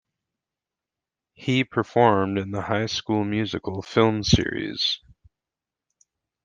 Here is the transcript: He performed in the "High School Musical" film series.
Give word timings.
He 1.35 1.63
performed 1.63 2.39
in 2.39 2.49
the 2.49 2.63
"High 2.63 2.87
School 2.87 3.23
Musical" 3.23 3.83
film 3.83 4.23
series. 4.23 4.99